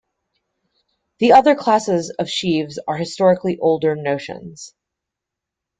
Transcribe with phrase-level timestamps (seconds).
[1.19, 4.73] The other classes of sheaves are historically older notions.